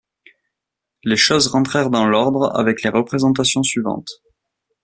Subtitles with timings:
[1.03, 4.09] Les choses rentrèrent dans l'ordre avec les représentations suivantes.